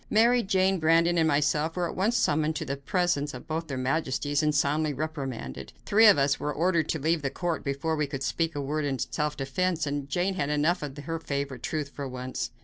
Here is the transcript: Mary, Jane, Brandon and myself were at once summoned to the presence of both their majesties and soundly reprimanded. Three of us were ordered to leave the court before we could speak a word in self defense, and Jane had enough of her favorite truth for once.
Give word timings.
Mary, 0.09 0.41
Jane, 0.41 0.79
Brandon 0.79 1.19
and 1.19 1.27
myself 1.27 1.75
were 1.75 1.87
at 1.87 1.95
once 1.95 2.17
summoned 2.17 2.55
to 2.55 2.65
the 2.65 2.75
presence 2.75 3.35
of 3.35 3.45
both 3.45 3.67
their 3.67 3.77
majesties 3.77 4.41
and 4.41 4.55
soundly 4.55 4.95
reprimanded. 4.95 5.73
Three 5.85 6.07
of 6.07 6.17
us 6.17 6.39
were 6.39 6.51
ordered 6.51 6.89
to 6.89 6.99
leave 6.99 7.21
the 7.21 7.29
court 7.29 7.63
before 7.63 7.95
we 7.95 8.07
could 8.07 8.23
speak 8.23 8.55
a 8.55 8.61
word 8.61 8.83
in 8.83 8.97
self 8.97 9.37
defense, 9.37 9.85
and 9.85 10.09
Jane 10.09 10.33
had 10.33 10.49
enough 10.49 10.81
of 10.81 10.97
her 10.97 11.19
favorite 11.19 11.61
truth 11.61 11.89
for 11.89 12.07
once. 12.09 12.49